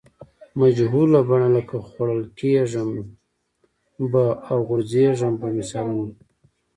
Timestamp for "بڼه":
1.29-1.49